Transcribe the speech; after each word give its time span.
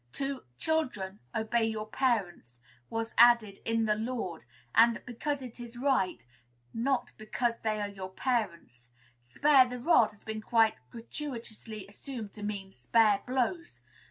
To 0.13 0.45
"Children, 0.57 1.19
obey 1.35 1.63
your 1.65 1.85
parents," 1.85 2.57
was 2.89 3.13
added 3.19 3.59
"in 3.65 3.85
the 3.85 3.93
Lord," 3.93 4.45
and 4.73 5.03
"because 5.05 5.43
it 5.43 5.59
is 5.59 5.77
right," 5.77 6.25
not 6.73 7.11
"because 7.17 7.59
they 7.59 7.79
are 7.79 7.87
your 7.87 8.09
parents." 8.09 8.89
"Spare 9.23 9.67
the 9.67 9.77
rod" 9.79 10.09
has 10.09 10.23
been 10.23 10.41
quite 10.41 10.73
gratuitously 10.89 11.85
assumed 11.85 12.33
to 12.33 12.41
mean 12.41 12.71
"spare 12.71 13.21
blows." 13.27 13.81